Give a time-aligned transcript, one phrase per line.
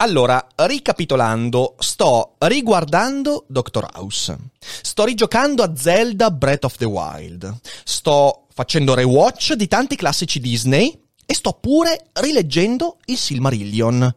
[0.00, 8.46] Allora, ricapitolando, sto riguardando Doctor House, sto rigiocando a Zelda Breath of the Wild, sto
[8.52, 14.14] facendo rewatch di tanti classici Disney e sto pure rileggendo il Silmarillion.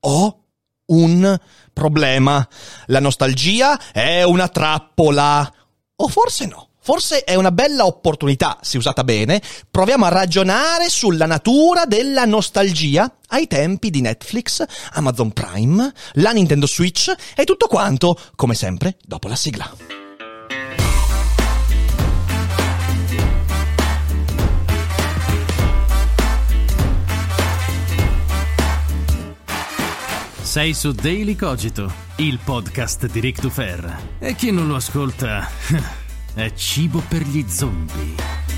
[0.00, 0.44] Ho
[0.86, 1.38] un
[1.70, 2.48] problema.
[2.86, 5.52] La nostalgia è una trappola.
[5.96, 6.69] O forse no.
[6.82, 13.16] Forse è una bella opportunità, se usata bene, proviamo a ragionare sulla natura della nostalgia
[13.28, 19.28] ai tempi di Netflix, Amazon Prime, la Nintendo Switch e tutto quanto, come sempre, dopo
[19.28, 19.70] la sigla.
[30.40, 34.16] Sei su Daily Cogito, il podcast di Rick Dufer.
[34.18, 35.48] E chi non lo ascolta
[36.34, 38.49] è cibo per gli zombie.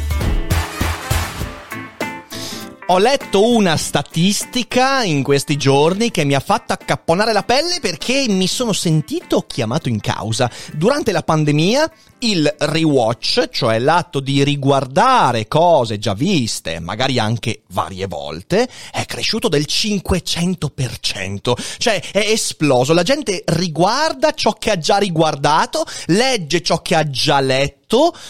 [2.87, 8.27] Ho letto una statistica in questi giorni che mi ha fatto accapponare la pelle perché
[8.29, 10.51] mi sono sentito chiamato in causa.
[10.73, 18.07] Durante la pandemia il rewatch, cioè l'atto di riguardare cose già viste, magari anche varie
[18.07, 21.53] volte, è cresciuto del 500%.
[21.79, 22.93] Cioè è esploso.
[22.93, 27.82] La gente riguarda ciò che ha già riguardato, legge ciò che ha già letto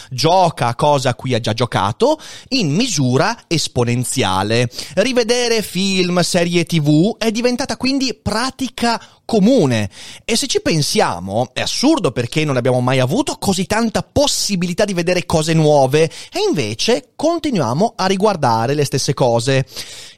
[0.09, 2.19] gioca a cosa a cui ha già giocato
[2.49, 4.69] in misura esponenziale.
[4.95, 9.89] Rivedere film, serie tv è diventata quindi pratica comune.
[10.25, 14.93] E se ci pensiamo, è assurdo perché non abbiamo mai avuto così tanta possibilità di
[14.93, 19.65] vedere cose nuove e invece continuiamo a riguardare le stesse cose.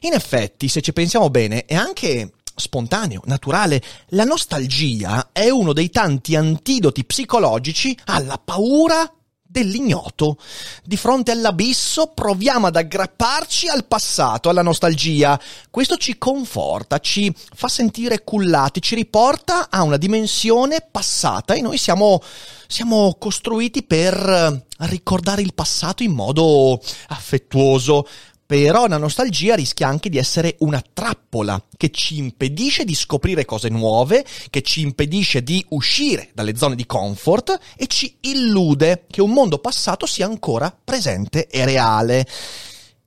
[0.00, 3.82] In effetti, se ci pensiamo bene, è anche spontaneo, naturale.
[4.08, 9.10] La nostalgia è uno dei tanti antidoti psicologici alla paura
[9.56, 10.36] dell'ignoto.
[10.84, 15.40] Di fronte all'abisso proviamo ad aggrapparci al passato, alla nostalgia.
[15.70, 21.78] Questo ci conforta, ci fa sentire cullati, ci riporta a una dimensione passata e noi
[21.78, 22.20] siamo,
[22.66, 26.78] siamo costruiti per ricordare il passato in modo
[27.08, 28.06] affettuoso.
[28.46, 33.68] Però la nostalgia rischia anche di essere una trappola che ci impedisce di scoprire cose
[33.68, 39.32] nuove, che ci impedisce di uscire dalle zone di comfort e ci illude che un
[39.32, 42.20] mondo passato sia ancora presente e reale.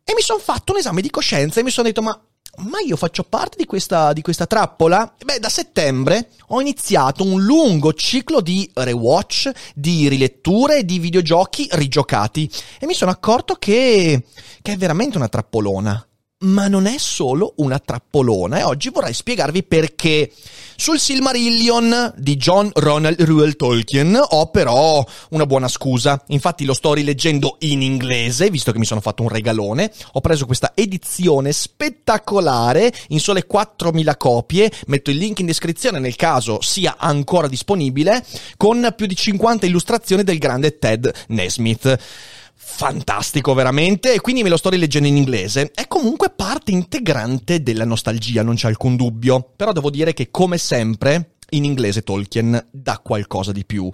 [0.04, 2.22] E mi sono fatto un esame di coscienza e mi sono detto ma
[2.62, 5.14] ma io faccio parte di questa, di questa trappola?
[5.24, 12.50] Beh, da settembre ho iniziato un lungo ciclo di rewatch, di riletture di videogiochi rigiocati
[12.80, 14.24] e mi sono accorto che,
[14.62, 16.04] che è veramente una trappolona
[16.42, 20.32] ma non è solo una trappolona e oggi vorrei spiegarvi perché.
[20.78, 26.24] Sul Silmarillion di John Ronald Reuel Tolkien ho però una buona scusa.
[26.28, 29.92] Infatti lo sto rileggendo in inglese, visto che mi sono fatto un regalone.
[30.14, 34.72] Ho preso questa edizione spettacolare in sole 4.000 copie.
[34.88, 40.24] Metto il link in descrizione nel caso sia ancora disponibile, con più di 50 illustrazioni
[40.24, 42.38] del grande Ted Nesmith
[42.72, 45.72] fantastico veramente e quindi me lo sto rileggendo in inglese.
[45.74, 50.58] È comunque parte integrante della nostalgia, non c'è alcun dubbio, però devo dire che come
[50.58, 53.90] sempre in inglese Tolkien dà qualcosa di più.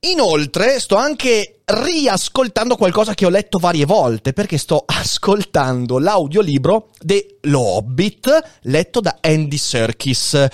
[0.00, 7.38] Inoltre sto anche riascoltando qualcosa che ho letto varie volte perché sto ascoltando l'audiolibro de
[7.52, 10.46] Hobbit letto da Andy Serkis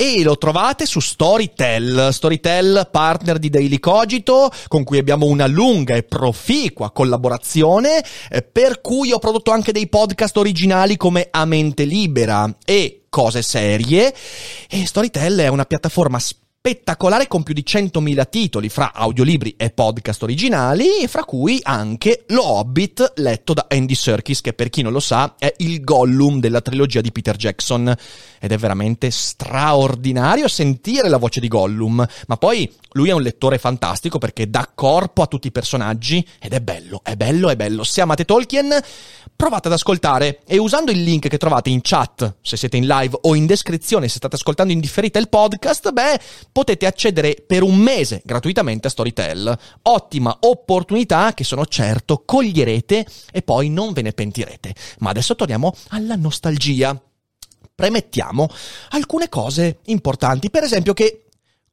[0.00, 5.96] e lo trovate su Storytel, Storytel partner di Daily Cogito, con cui abbiamo una lunga
[5.96, 11.82] e proficua collaborazione, eh, per cui ho prodotto anche dei podcast originali come A Mente
[11.82, 14.14] Libera e Cose Serie.
[14.70, 16.20] E Storytel è una piattaforma
[16.68, 22.46] spettacolare con più di 100.000 titoli fra audiolibri e podcast originali, fra cui anche Lo
[22.46, 26.60] Hobbit letto da Andy Serkis, che per chi non lo sa è il Gollum della
[26.60, 27.94] trilogia di Peter Jackson.
[28.38, 33.58] Ed è veramente straordinario sentire la voce di Gollum, ma poi lui è un lettore
[33.58, 37.82] fantastico perché dà corpo a tutti i personaggi ed è bello, è bello, è bello.
[37.82, 38.78] Se amate Tolkien,
[39.34, 43.16] provate ad ascoltare e usando il link che trovate in chat se siete in live
[43.22, 46.20] o in descrizione se state ascoltando in differita il podcast, beh,
[46.58, 49.56] potete accedere per un mese gratuitamente a Storytel.
[49.82, 54.74] Ottima opportunità che sono certo coglierete e poi non ve ne pentirete.
[54.98, 57.00] Ma adesso torniamo alla nostalgia.
[57.76, 58.48] premettiamo
[58.88, 61.26] alcune cose importanti, per esempio che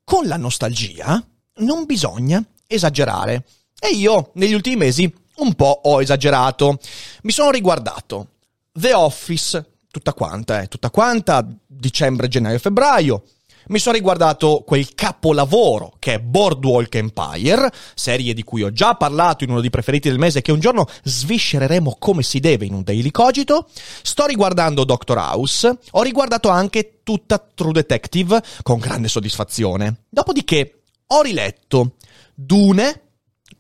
[0.03, 1.19] con la nostalgia
[1.61, 3.43] non bisogna esagerare.
[3.79, 6.77] E io negli ultimi mesi un po' ho esagerato.
[7.23, 8.33] Mi sono riguardato
[8.71, 13.23] The Office, tutta quanta, eh, tutta quanta, dicembre, gennaio, febbraio.
[13.67, 19.43] Mi sono riguardato quel capolavoro che è Boardwalk Empire, serie di cui ho già parlato
[19.43, 22.83] in uno dei preferiti del mese che un giorno sviscereremo come si deve in un
[22.83, 23.67] Daily Cogito.
[24.03, 30.03] Sto riguardando Doctor House, ho riguardato anche tutta True Detective con grande soddisfazione.
[30.09, 31.93] Dopodiché ho riletto
[32.35, 33.04] Dune,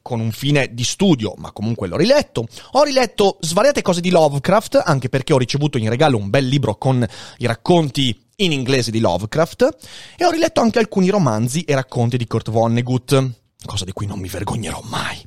[0.05, 2.45] con un fine di studio, ma comunque l'ho riletto.
[2.73, 6.75] Ho riletto svariate cose di Lovecraft, anche perché ho ricevuto in regalo un bel libro
[6.75, 7.03] con
[7.39, 9.77] i racconti in inglese di Lovecraft,
[10.15, 13.31] e ho riletto anche alcuni romanzi e racconti di Kurt Vonnegut,
[13.65, 15.25] cosa di cui non mi vergognerò mai.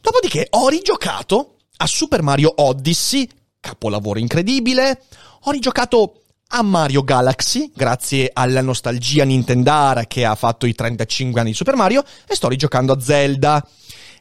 [0.00, 3.28] Dopodiché ho rigiocato a Super Mario Odyssey,
[3.60, 5.02] capolavoro incredibile,
[5.42, 11.50] ho rigiocato a Mario Galaxy, grazie alla nostalgia Nintendara che ha fatto i 35 anni
[11.50, 13.64] di Super Mario, e sto rigiocando a Zelda.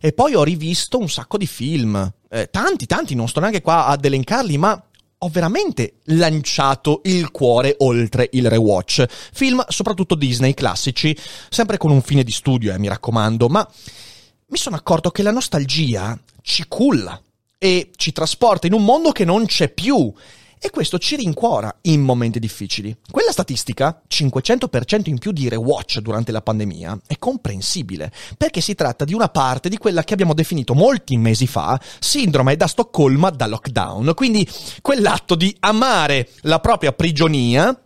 [0.05, 3.85] E poi ho rivisto un sacco di film, eh, tanti, tanti, non sto neanche qua
[3.85, 4.83] ad elencarli, ma
[5.17, 9.05] ho veramente lanciato il cuore oltre il rewatch.
[9.31, 11.17] Film soprattutto Disney classici,
[11.50, 13.65] sempre con un fine di studio, eh, mi raccomando, ma
[14.47, 17.17] mi sono accorto che la nostalgia ci culla
[17.57, 20.13] e ci trasporta in un mondo che non c'è più
[20.65, 22.95] e questo ci rincuora in momenti difficili.
[23.12, 29.04] Quella statistica, 500% in più di rewatch durante la pandemia, è comprensibile, perché si tratta
[29.04, 33.45] di una parte di quella che abbiamo definito molti mesi fa sindrome da Stoccolma da
[33.48, 34.50] lockdown, quindi
[34.81, 37.77] quell'atto di amare la propria prigionia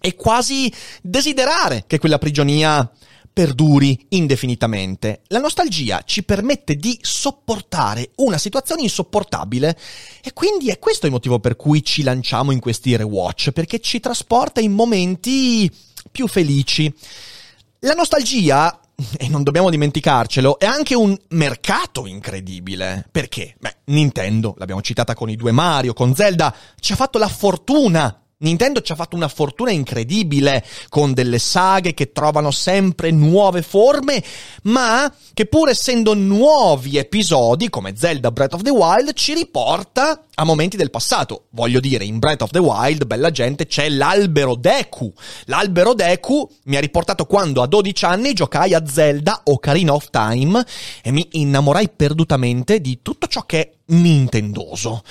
[0.00, 2.90] e quasi desiderare che quella prigionia
[3.38, 5.20] perduri indefinitamente.
[5.28, 9.78] La nostalgia ci permette di sopportare una situazione insopportabile
[10.24, 14.00] e quindi è questo il motivo per cui ci lanciamo in questi rewatch, perché ci
[14.00, 15.70] trasporta in momenti
[16.10, 16.92] più felici.
[17.82, 18.80] La nostalgia
[19.16, 23.06] e non dobbiamo dimenticarcelo, è anche un mercato incredibile.
[23.08, 23.54] Perché?
[23.60, 28.20] Beh, Nintendo, l'abbiamo citata con i due Mario, con Zelda, ci ha fatto la fortuna
[28.40, 34.22] Nintendo ci ha fatto una fortuna incredibile con delle saghe che trovano sempre nuove forme,
[34.62, 40.44] ma che pur essendo nuovi episodi come Zelda Breath of the Wild ci riporta a
[40.44, 41.46] momenti del passato.
[41.50, 45.12] Voglio dire, in Breath of the Wild, bella gente, c'è l'albero Deku.
[45.46, 50.64] L'albero Deku mi ha riportato quando a 12 anni giocai a Zelda Ocarina of Time
[51.02, 55.02] e mi innamorai perdutamente di tutto ciò che nintendoso.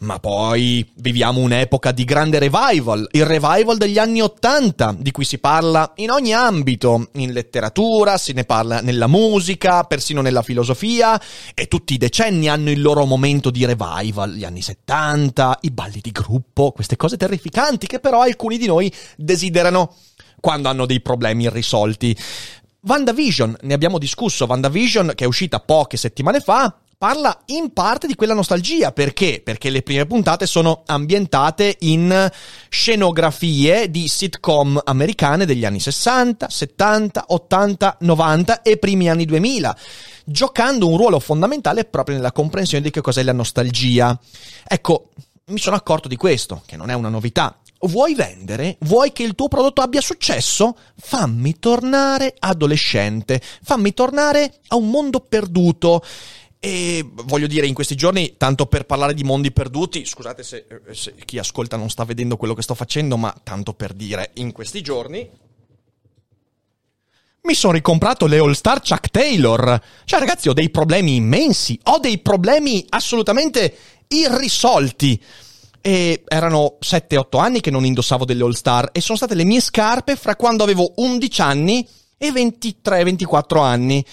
[0.00, 5.38] Ma poi viviamo un'epoca di grande revival, il revival degli anni Ottanta, di cui si
[5.38, 11.20] parla in ogni ambito, in letteratura, se ne parla nella musica, persino nella filosofia,
[11.54, 16.00] e tutti i decenni hanno il loro momento di revival, gli anni 70, i balli
[16.02, 19.94] di gruppo, queste cose terrificanti che però alcuni di noi desiderano
[20.40, 22.16] quando hanno dei problemi irrisolti.
[22.80, 28.16] WandaVision, ne abbiamo discusso, WandaVision che è uscita poche settimane fa, parla in parte di
[28.16, 28.90] quella nostalgia.
[28.90, 29.40] Perché?
[29.42, 32.28] Perché le prime puntate sono ambientate in
[32.68, 39.76] scenografie di sitcom americane degli anni 60, 70, 80, 90 e primi anni 2000
[40.24, 44.18] giocando un ruolo fondamentale proprio nella comprensione di che cos'è la nostalgia.
[44.66, 45.08] Ecco,
[45.46, 47.58] mi sono accorto di questo, che non è una novità.
[47.80, 48.76] Vuoi vendere?
[48.80, 50.76] Vuoi che il tuo prodotto abbia successo?
[51.00, 56.02] Fammi tornare adolescente, fammi tornare a un mondo perduto.
[56.60, 61.14] E voglio dire, in questi giorni, tanto per parlare di mondi perduti, scusate se, se,
[61.24, 64.82] chi ascolta non sta vedendo quello che sto facendo, ma tanto per dire, in questi
[64.82, 65.28] giorni
[67.48, 69.80] mi sono ricomprato le All Star Chuck Taylor.
[70.04, 73.74] Cioè, ragazzi, ho dei problemi immensi, ho dei problemi assolutamente
[74.08, 75.22] irrisolti.
[75.80, 79.60] E erano 7-8 anni che non indossavo delle All Star e sono state le mie
[79.60, 81.88] scarpe fra quando avevo 11 anni
[82.18, 84.04] e 23-24 anni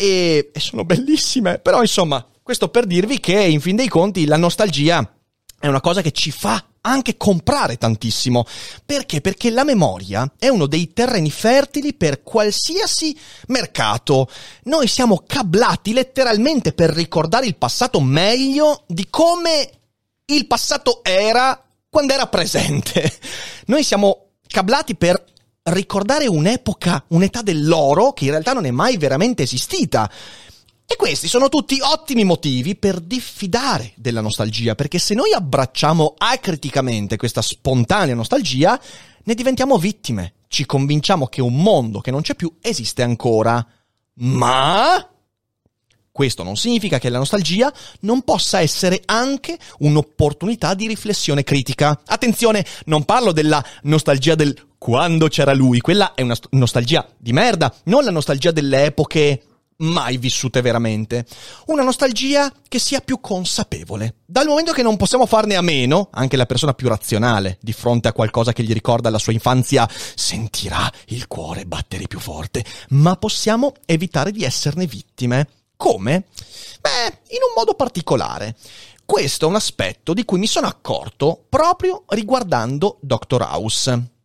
[0.00, 1.58] e, e sono bellissime.
[1.58, 5.06] Però insomma, questo per dirvi che in fin dei conti la nostalgia
[5.58, 8.46] è una cosa che ci fa anche comprare tantissimo.
[8.86, 9.20] Perché?
[9.20, 13.14] Perché la memoria è uno dei terreni fertili per qualsiasi
[13.48, 14.26] mercato.
[14.64, 19.70] Noi siamo cablati letteralmente per ricordare il passato meglio di come
[20.24, 23.12] il passato era quando era presente.
[23.66, 25.22] Noi siamo cablati per
[25.64, 30.10] ricordare un'epoca, un'età dell'oro che in realtà non è mai veramente esistita.
[30.86, 37.16] E questi sono tutti ottimi motivi per diffidare della nostalgia, perché se noi abbracciamo acriticamente
[37.16, 38.80] questa spontanea nostalgia,
[39.22, 40.34] ne diventiamo vittime.
[40.48, 43.64] Ci convinciamo che un mondo che non c'è più esiste ancora.
[44.14, 45.08] Ma
[46.10, 52.00] questo non significa che la nostalgia non possa essere anche un'opportunità di riflessione critica.
[52.04, 57.70] Attenzione, non parlo della nostalgia del quando c'era lui, quella è una nostalgia di merda,
[57.84, 59.42] non la nostalgia delle epoche
[59.80, 61.26] mai vissute veramente.
[61.66, 64.14] Una nostalgia che sia più consapevole.
[64.24, 68.08] Dal momento che non possiamo farne a meno, anche la persona più razionale, di fronte
[68.08, 73.16] a qualcosa che gli ricorda la sua infanzia, sentirà il cuore battere più forte, ma
[73.16, 75.46] possiamo evitare di esserne vittime.
[75.76, 76.24] Come?
[76.80, 78.56] Beh, in un modo particolare.
[79.04, 83.42] Questo è un aspetto di cui mi sono accorto proprio riguardando Dr.
[83.42, 84.19] House.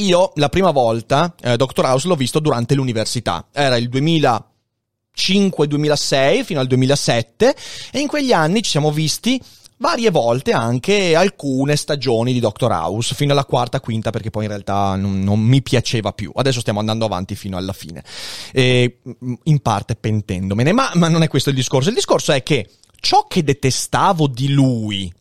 [0.00, 1.84] Io la prima volta eh, Dr.
[1.84, 3.48] House l'ho visto durante l'università.
[3.52, 4.52] Era il 2000
[5.18, 7.56] 2005-2006 fino al 2007
[7.90, 9.42] e in quegli anni ci siamo visti
[9.78, 14.50] varie volte anche alcune stagioni di Doctor House, fino alla quarta, quinta, perché poi in
[14.50, 16.32] realtà non, non mi piaceva più.
[16.34, 18.02] Adesso stiamo andando avanti fino alla fine,
[18.52, 18.98] e,
[19.44, 21.88] in parte pentendomene, ma, ma non è questo il discorso.
[21.88, 22.68] Il discorso è che
[23.00, 25.12] ciò che detestavo di lui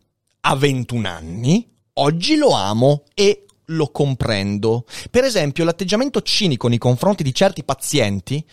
[0.42, 4.86] a 21 anni, oggi lo amo e lo comprendo.
[5.10, 8.46] Per esempio, l'atteggiamento cinico nei confronti di certi pazienti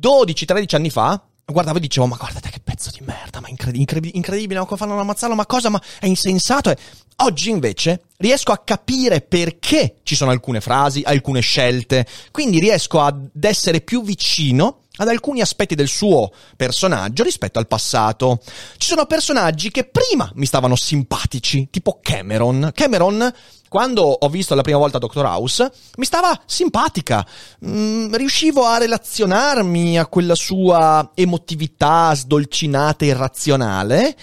[0.00, 4.10] 12-13 anni fa, guardavo e dicevo, ma guardate che pezzo di merda, ma incredi- incredi-
[4.14, 6.74] incredibile, come fanno ad ammazzarlo, ma cosa, ma è insensato.
[7.20, 13.30] Oggi invece riesco a capire perché ci sono alcune frasi, alcune scelte, quindi riesco ad
[13.40, 18.40] essere più vicino ad alcuni aspetti del suo personaggio rispetto al passato.
[18.76, 22.70] Ci sono personaggi che prima mi stavano simpatici, tipo Cameron.
[22.74, 23.32] Cameron,
[23.68, 27.26] quando ho visto la prima volta Doctor House, mi stava simpatica.
[27.66, 34.16] Mm, riuscivo a relazionarmi a quella sua emotività sdolcinata e irrazionale.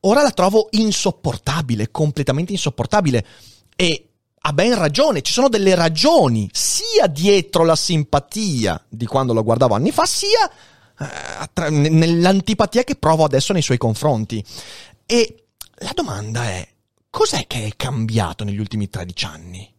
[0.00, 3.24] Ora la trovo insopportabile, completamente insopportabile.
[3.76, 4.10] E
[4.42, 9.74] ha ben ragione, ci sono delle ragioni sia dietro la simpatia di quando lo guardavo
[9.74, 10.50] anni fa, sia
[10.98, 14.42] eh, nell'antipatia che provo adesso nei suoi confronti.
[15.04, 15.44] E
[15.80, 16.66] la domanda è,
[17.10, 19.74] cos'è che è cambiato negli ultimi 13 anni?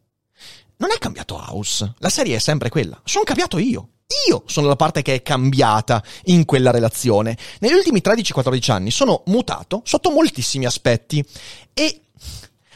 [0.78, 3.90] Non è cambiato House, la serie è sempre quella, sono cambiato io.
[4.28, 7.38] Io sono la parte che è cambiata in quella relazione.
[7.60, 11.26] Negli ultimi 13-14 anni sono mutato sotto moltissimi aspetti
[11.74, 12.02] e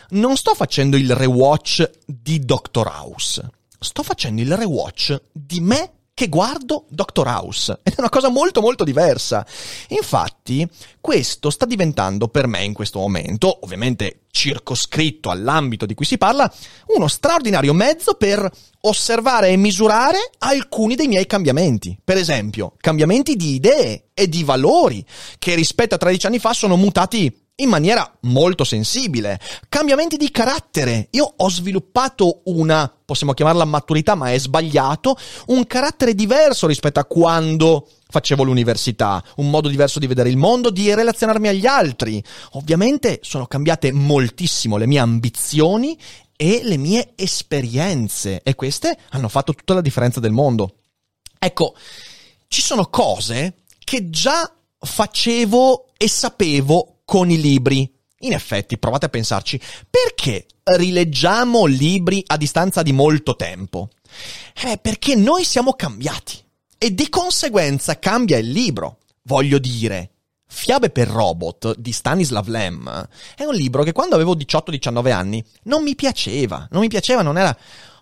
[0.10, 6.29] non sto facendo il rewatch di Doctor House, sto facendo il rewatch di me che
[6.29, 7.81] guardo Doctor House.
[7.84, 9.45] Ed è una cosa molto molto diversa.
[9.89, 10.67] Infatti,
[11.01, 16.51] questo sta diventando per me in questo momento, ovviamente circoscritto all'ambito di cui si parla,
[16.95, 18.50] uno straordinario mezzo per
[18.81, 22.00] osservare e misurare alcuni dei miei cambiamenti.
[22.01, 25.05] Per esempio, cambiamenti di idee e di valori
[25.38, 29.40] che rispetto a 13 anni fa sono mutati in maniera molto sensibile.
[29.70, 31.08] Cambiamenti di carattere.
[31.12, 37.06] Io ho sviluppato una, possiamo chiamarla maturità, ma è sbagliato, un carattere diverso rispetto a
[37.06, 42.24] quando facevo l'università, un modo diverso di vedere il mondo, di relazionarmi agli altri.
[42.54, 45.98] Ovviamente sono cambiate moltissimo le mie ambizioni
[46.38, 50.80] e le mie esperienze e queste hanno fatto tutta la differenza del mondo.
[51.40, 51.76] Ecco,
[52.48, 57.90] ci sono cose che già facevo e sapevo con i libri.
[58.20, 63.90] In effetti, provate a pensarci, perché rileggiamo libri a distanza di molto tempo?
[64.64, 66.44] Eh, perché noi siamo cambiati
[66.78, 68.98] e di conseguenza cambia il libro.
[69.24, 70.12] Voglio dire,
[70.48, 75.84] Fiabe per robot di Stanislav Lem è un libro che quando avevo 18-19 anni non
[75.84, 77.56] mi piaceva, non mi piaceva, non era...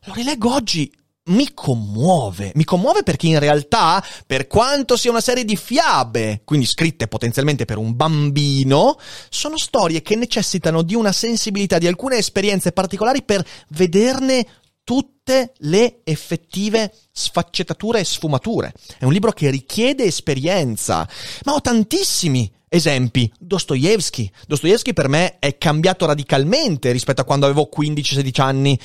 [0.06, 0.92] Lo rileggo oggi
[1.25, 2.51] mi commuove.
[2.56, 7.65] Mi commuove perché in realtà, per quanto sia una serie di fiabe, quindi scritte potenzialmente
[7.65, 8.98] per un bambino,
[9.30, 14.46] sono storie che necessitano di una sensibilità, di alcune esperienze particolari per vederne
[14.84, 18.74] tutte le effettive sfaccettature e sfumature.
[18.98, 21.08] È un libro che richiede esperienza,
[21.46, 23.32] ma ho tantissimi esempi.
[23.38, 24.30] Dostoevsky.
[24.48, 28.80] Dostoevsky per me è cambiato radicalmente rispetto a quando avevo 15-16 anni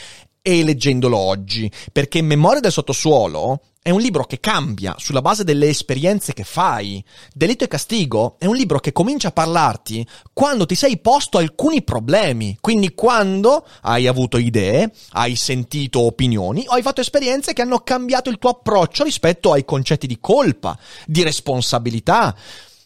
[0.48, 5.68] e leggendolo oggi, perché Memoria del sottosuolo è un libro che cambia sulla base delle
[5.68, 7.04] esperienze che fai.
[7.34, 11.82] Delitto e castigo è un libro che comincia a parlarti quando ti sei posto alcuni
[11.82, 17.80] problemi, quindi quando hai avuto idee, hai sentito opinioni o hai fatto esperienze che hanno
[17.80, 22.34] cambiato il tuo approccio rispetto ai concetti di colpa, di responsabilità.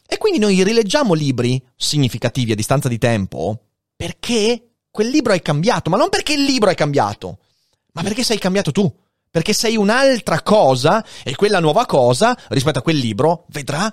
[0.04, 3.56] E quindi noi rileggiamo libri significativi a distanza di tempo
[3.94, 7.38] perché quel libro è cambiato, ma non perché il libro è cambiato,
[7.92, 8.92] ma perché sei cambiato tu.
[9.30, 13.92] Perché sei un'altra cosa e quella nuova cosa, rispetto a quel libro, vedrà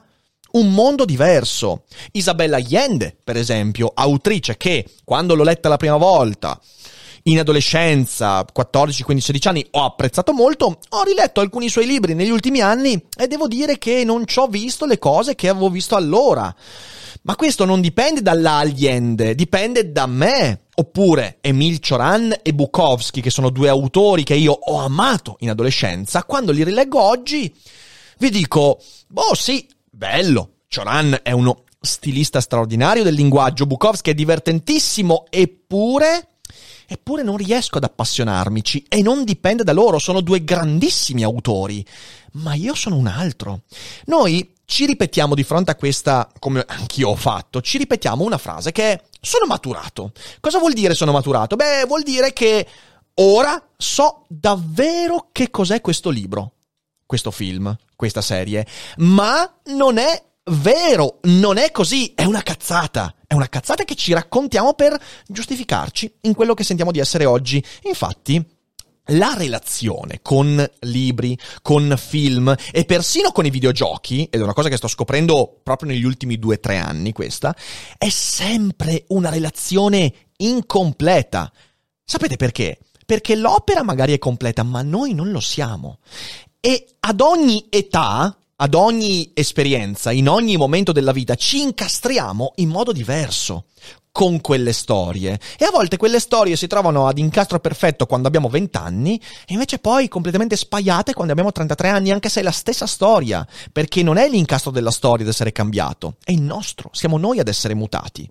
[0.51, 1.83] un mondo diverso.
[2.11, 6.59] Isabella Allende, per esempio, autrice che, quando l'ho letta la prima volta,
[7.23, 12.29] in adolescenza, 14, 15, 16 anni, ho apprezzato molto, ho riletto alcuni suoi libri negli
[12.29, 15.95] ultimi anni e devo dire che non ci ho visto le cose che avevo visto
[15.95, 16.53] allora.
[17.23, 20.61] Ma questo non dipende dall'Aliende, dipende da me.
[20.75, 26.23] Oppure Emil Cioran e Bukowski, che sono due autori che io ho amato in adolescenza,
[26.23, 27.53] quando li rileggo oggi
[28.19, 35.25] vi dico, boh sì, bello, Cioran è uno stilista straordinario del linguaggio, Bukowski è divertentissimo,
[35.29, 36.27] eppure...
[36.91, 41.85] Eppure non riesco ad appassionarmici e non dipende da loro, sono due grandissimi autori,
[42.33, 43.61] ma io sono un altro.
[44.05, 48.71] Noi ci ripetiamo di fronte a questa, come anch'io ho fatto, ci ripetiamo una frase
[48.71, 50.11] che è sono maturato.
[50.39, 51.55] Cosa vuol dire sono maturato?
[51.55, 52.67] Beh, vuol dire che
[53.15, 56.53] ora so davvero che cos'è questo libro,
[57.03, 58.65] questo film, questa serie,
[58.97, 63.15] ma non è vero, non è così, è una cazzata.
[63.25, 64.95] È una cazzata che ci raccontiamo per
[65.27, 67.63] giustificarci in quello che sentiamo di essere oggi.
[67.83, 68.43] Infatti,
[69.09, 74.69] la relazione con libri, con film e persino con i videogiochi, ed è una cosa
[74.69, 77.55] che sto scoprendo proprio negli ultimi due o tre anni questa,
[77.97, 81.51] è sempre una relazione incompleta.
[82.03, 82.79] Sapete perché?
[83.05, 85.99] Perché l'opera magari è completa, ma noi non lo siamo.
[86.59, 92.67] E ad ogni età ad ogni esperienza, in ogni momento della vita, ci incastriamo in
[92.67, 93.67] modo diverso
[94.11, 95.39] con quelle storie.
[95.57, 99.53] E a volte quelle storie si trovano ad incastro perfetto quando abbiamo 20 anni e
[99.53, 104.03] invece poi completamente spaiate quando abbiamo 33 anni, anche se è la stessa storia, perché
[104.03, 107.73] non è l'incastro della storia ad essere cambiato, è il nostro, siamo noi ad essere
[107.73, 108.27] mutati.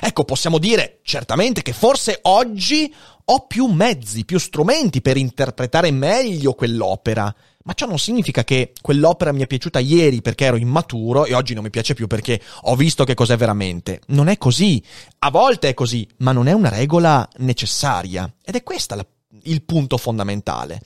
[0.00, 2.92] Ecco, possiamo dire certamente che forse oggi
[3.30, 7.34] ho più mezzi, più strumenti per interpretare meglio quell'opera,
[7.68, 11.52] ma ciò non significa che quell'opera mi è piaciuta ieri perché ero immaturo e oggi
[11.52, 14.00] non mi piace più perché ho visto che cos'è veramente.
[14.06, 14.82] Non è così.
[15.18, 18.32] A volte è così, ma non è una regola necessaria.
[18.42, 18.96] Ed è questo
[19.42, 20.80] il punto fondamentale.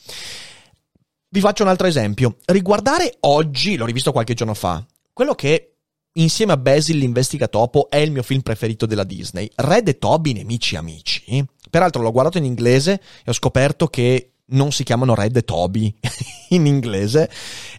[1.28, 2.38] Vi faccio un altro esempio.
[2.46, 5.76] Riguardare oggi, l'ho rivisto qualche giorno fa, quello che
[6.14, 10.74] insieme a Basil l'investigatopo è il mio film preferito della Disney, Red e Toby nemici
[10.74, 11.46] amici.
[11.70, 15.94] Peraltro l'ho guardato in inglese e ho scoperto che non si chiamano Red e Toby
[16.50, 17.30] in inglese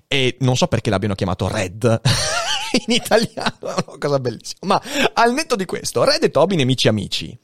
[0.08, 1.84] e non so perché l'abbiano chiamato Red
[2.86, 4.60] in italiano, è una cosa bellissima.
[4.62, 4.82] Ma
[5.14, 7.38] al netto di questo, Red e Toby nemici amici.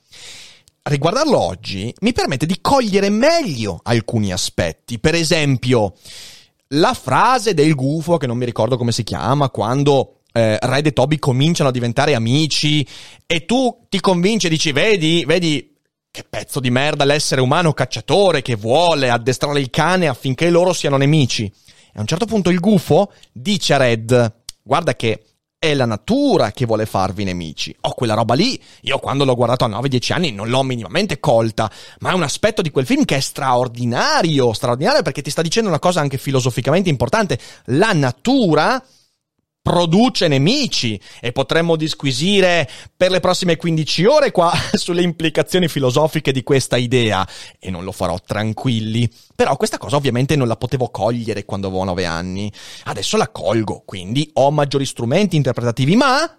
[0.82, 5.00] Riguardarlo oggi mi permette di cogliere meglio alcuni aspetti.
[5.00, 5.94] Per esempio,
[6.70, 10.94] la frase del gufo, che non mi ricordo come si chiama, quando eh, Red e
[10.94, 12.86] Toby cominciano a diventare amici
[13.26, 15.69] e tu ti convinci e dici, vedi, vedi,
[16.12, 20.98] che pezzo di merda l'essere umano cacciatore che vuole addestrare il cane affinché loro siano
[20.98, 21.46] nemici.
[21.46, 25.24] E a un certo punto il gufo dice a Red: Guarda che
[25.60, 27.76] è la natura che vuole farvi nemici.
[27.82, 31.70] Oh, quella roba lì, io quando l'ho guardato a 9-10 anni non l'ho minimamente colta,
[32.00, 35.68] ma è un aspetto di quel film che è straordinario, straordinario perché ti sta dicendo
[35.68, 37.38] una cosa anche filosoficamente importante.
[37.66, 38.82] La natura
[39.62, 46.44] produce nemici e potremmo disquisire per le prossime 15 ore qua sulle implicazioni filosofiche di
[46.44, 47.28] questa idea
[47.60, 49.10] e non lo farò tranquilli.
[49.36, 52.52] Però questa cosa ovviamente non la potevo cogliere quando avevo 9 anni.
[52.86, 56.39] Adesso la colgo, quindi ho maggiori strumenti interpretativi, ma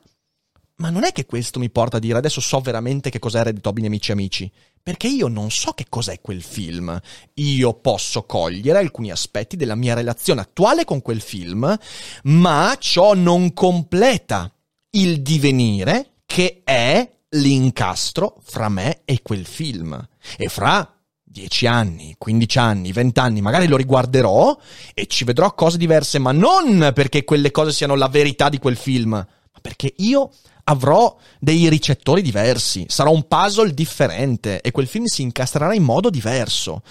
[0.81, 3.61] ma non è che questo mi porta a dire adesso so veramente che cos'è Red
[3.61, 4.51] Toby Nemici Amici.
[4.83, 6.99] Perché io non so che cos'è quel film.
[7.35, 11.79] Io posso cogliere alcuni aspetti della mia relazione attuale con quel film,
[12.25, 14.51] ma ciò non completa
[14.93, 20.09] il divenire che è l'incastro fra me e quel film.
[20.38, 24.59] E fra 10 anni, 15 anni, 20 anni, magari lo riguarderò
[24.95, 28.77] e ci vedrò cose diverse, ma non perché quelle cose siano la verità di quel
[28.77, 30.31] film, ma perché io
[30.64, 36.11] avrò dei ricettori diversi, sarà un puzzle differente e quel film si incastrerà in modo
[36.11, 36.83] diverso.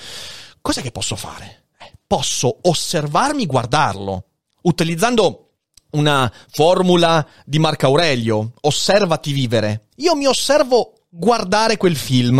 [0.61, 1.65] Cos'è che posso fare?
[1.79, 4.25] Eh, posso osservarmi guardarlo,
[4.63, 5.49] utilizzando
[5.91, 9.87] una formula di Marco Aurelio, osservati vivere.
[9.97, 12.39] Io mi osservo guardare quel film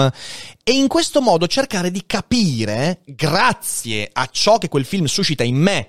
[0.64, 5.56] e in questo modo cercare di capire, grazie a ciò che quel film suscita in
[5.56, 5.88] me,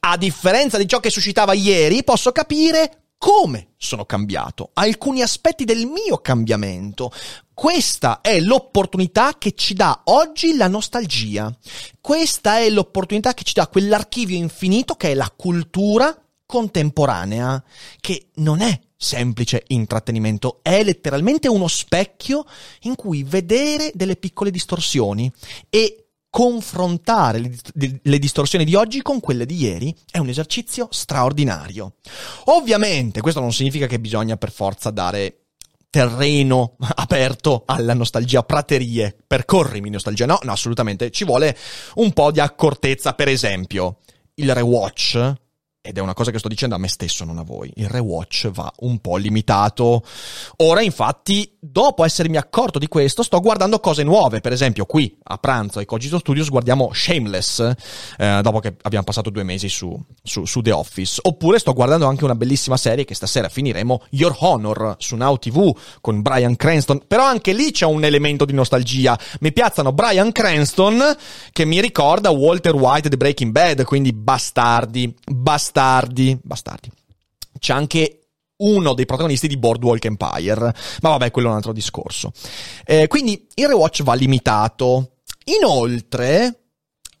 [0.00, 5.86] a differenza di ciò che suscitava ieri, posso capire come sono cambiato, alcuni aspetti del
[5.86, 7.12] mio cambiamento.
[7.54, 11.56] Questa è l'opportunità che ci dà oggi la nostalgia.
[12.00, 17.62] Questa è l'opportunità che ci dà quell'archivio infinito che è la cultura contemporanea,
[18.00, 22.44] che non è semplice intrattenimento, è letteralmente uno specchio
[22.82, 25.30] in cui vedere delle piccole distorsioni
[25.70, 26.01] e
[26.32, 31.96] confrontare le, distorsioni di oggi con quelle di ieri è un esercizio straordinario.
[32.44, 35.40] Ovviamente questo non significa che bisogna per forza dare
[35.90, 40.24] terreno aperto alla nostalgia, praterie, percorrimi nostalgia.
[40.24, 41.54] No, no, assolutamente, ci vuole
[41.96, 43.98] un po' di accortezza, per esempio,
[44.36, 45.34] il rewatch
[45.84, 48.50] ed è una cosa che sto dicendo a me stesso, non a voi, il rewatch
[48.50, 50.04] va un po' limitato.
[50.58, 54.40] Ora, infatti, dopo essermi accorto di questo, sto guardando cose nuove.
[54.40, 57.72] Per esempio, qui a pranzo ai Cogito Studios guardiamo Shameless,
[58.16, 61.18] eh, dopo che abbiamo passato due mesi su, su, su, The Office.
[61.24, 65.76] Oppure sto guardando anche una bellissima serie che stasera finiremo, Your Honor, su Now TV,
[66.00, 67.02] con Brian Cranston.
[67.08, 69.18] Però anche lì c'è un elemento di nostalgia.
[69.40, 71.16] Mi piazzano Brian Cranston,
[71.50, 76.90] che mi ricorda Walter White di Breaking Bad, quindi bastardi, bastardi bastardi, bastardi.
[77.58, 78.18] C'è anche
[78.56, 82.32] uno dei protagonisti di Boardwalk Empire, ma vabbè, quello è un altro discorso.
[82.84, 85.16] Eh, quindi il rewatch va limitato.
[85.44, 86.60] Inoltre,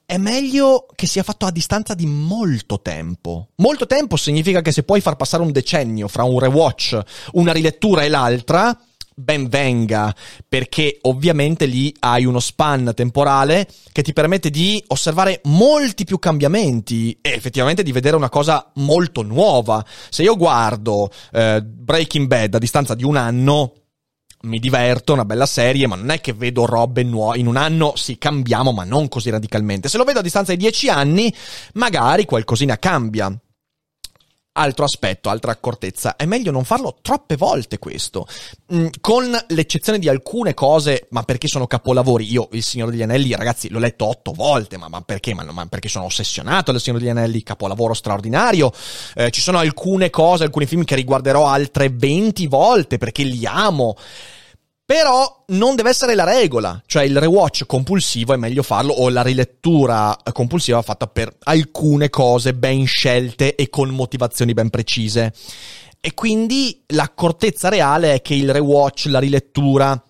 [0.04, 3.48] è meglio che sia fatto a distanza di molto tempo.
[3.56, 7.00] Molto tempo significa che se puoi far passare un decennio fra un rewatch,
[7.32, 8.78] una rilettura e l'altra,
[9.22, 10.14] ben venga,
[10.48, 17.16] perché ovviamente lì hai uno span temporale che ti permette di osservare molti più cambiamenti
[17.20, 19.84] e effettivamente di vedere una cosa molto nuova.
[20.10, 23.74] Se io guardo eh, Breaking Bad a distanza di un anno,
[24.42, 27.38] mi diverto, una bella serie, ma non è che vedo robe nuove.
[27.38, 29.88] In un anno sì, cambiamo, ma non così radicalmente.
[29.88, 31.32] Se lo vedo a distanza di dieci anni,
[31.74, 33.32] magari qualcosina cambia.
[34.54, 38.26] Altro aspetto, altra accortezza, è meglio non farlo troppe volte questo,
[38.74, 42.30] mm, con l'eccezione di alcune cose, ma perché sono capolavori.
[42.30, 45.32] Io, Il Signore degli Anelli, ragazzi, l'ho letto otto volte, ma, ma perché?
[45.32, 48.70] Ma, ma, perché sono ossessionato del Signore degli Anelli, capolavoro straordinario.
[49.14, 53.96] Eh, ci sono alcune cose, alcuni film che riguarderò altre venti volte perché li amo.
[54.84, 59.22] Però non deve essere la regola, cioè il rewatch compulsivo è meglio farlo o la
[59.22, 65.32] rilettura compulsiva fatta per alcune cose ben scelte e con motivazioni ben precise.
[66.00, 70.02] E quindi l'accortezza reale è che il rewatch, la rilettura,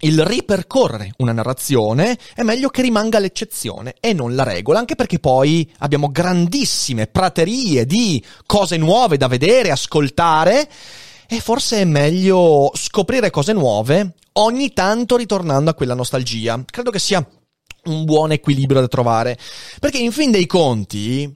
[0.00, 5.20] il ripercorrere una narrazione è meglio che rimanga l'eccezione e non la regola, anche perché
[5.20, 10.68] poi abbiamo grandissime praterie di cose nuove da vedere, ascoltare
[11.30, 16.62] e forse è meglio scoprire cose nuove ogni tanto ritornando a quella nostalgia.
[16.64, 17.26] Credo che sia
[17.84, 19.38] un buon equilibrio da trovare.
[19.78, 21.30] Perché in fin dei conti,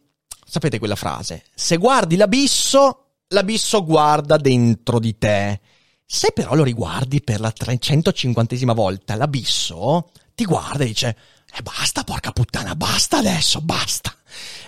[0.47, 5.61] sapete quella frase, se guardi l'abisso, l'abisso guarda dentro di te.
[6.07, 11.63] Se però lo riguardi per la 350esima volta, l'abisso ti guarda e dice, e eh
[11.63, 14.15] basta porca puttana, basta adesso, basta.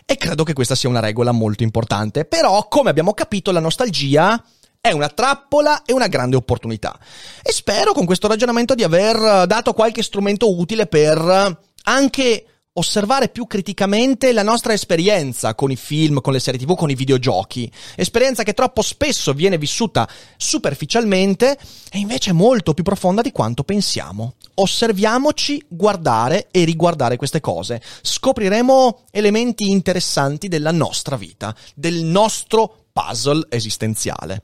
[0.04, 2.26] E credo che questa sia una regola molto importante.
[2.26, 4.42] Però, come abbiamo capito, la nostalgia
[4.86, 6.98] è una trappola e una grande opportunità.
[7.42, 13.46] E spero con questo ragionamento di aver dato qualche strumento utile per anche osservare più
[13.46, 17.72] criticamente la nostra esperienza con i film, con le serie tv, con i videogiochi.
[17.96, 21.58] Esperienza che troppo spesso viene vissuta superficialmente
[21.90, 24.34] e invece è molto più profonda di quanto pensiamo.
[24.56, 27.80] Osserviamoci guardare e riguardare queste cose.
[28.02, 34.42] Scopriremo elementi interessanti della nostra vita, del nostro puzzle esistenziale.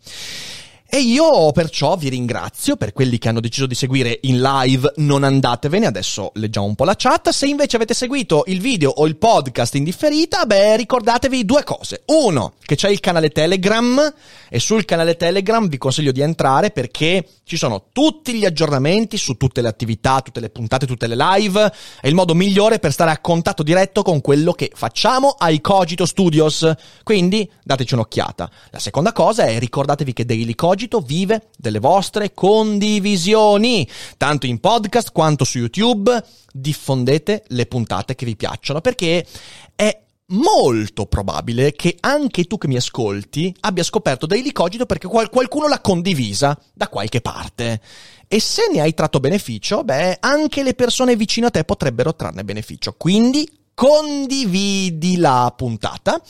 [0.92, 5.22] E io perciò vi ringrazio per quelli che hanno deciso di seguire in live, non
[5.22, 7.28] andatevene, adesso leggiamo un po' la chat.
[7.28, 12.02] Se invece avete seguito il video o il podcast in differita, beh, ricordatevi due cose.
[12.06, 14.14] Uno, che c'è il canale Telegram
[14.48, 19.36] e sul canale Telegram vi consiglio di entrare perché ci sono tutti gli aggiornamenti su
[19.36, 21.72] tutte le attività, tutte le puntate, tutte le live.
[22.00, 26.04] È il modo migliore per stare a contatto diretto con quello che facciamo ai Cogito
[26.04, 26.68] Studios.
[27.04, 28.50] Quindi dateci un'occhiata.
[28.70, 34.60] La seconda cosa è ricordatevi che Daily Cogito Cogito vive delle vostre condivisioni, tanto in
[34.60, 36.24] podcast quanto su YouTube.
[36.50, 39.26] Diffondete le puntate che vi piacciono perché
[39.74, 45.68] è molto probabile che anche tu che mi ascolti abbia scoperto Daily Cogito perché qualcuno
[45.68, 47.82] l'ha condivisa da qualche parte.
[48.26, 52.42] E se ne hai tratto beneficio, beh, anche le persone vicine a te potrebbero trarne
[52.42, 52.94] beneficio.
[52.96, 56.20] Quindi condividi la puntata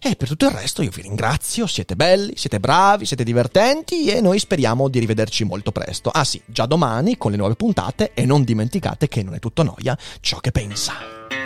[0.00, 4.20] e per tutto il resto io vi ringrazio, siete belli, siete bravi, siete divertenti e
[4.20, 6.10] noi speriamo di rivederci molto presto.
[6.10, 9.62] Ah sì, già domani con le nuove puntate e non dimenticate che non è tutto
[9.62, 11.45] noia ciò che pensa.